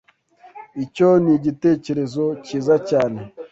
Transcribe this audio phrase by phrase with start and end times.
[0.83, 3.19] Icyo ni igitekerezo cyiza cyane.